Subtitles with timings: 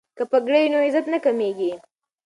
[0.17, 1.71] که پګړۍ وي نو عزت نه کمیږي.